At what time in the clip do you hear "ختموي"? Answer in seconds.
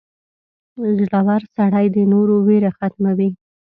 2.77-3.29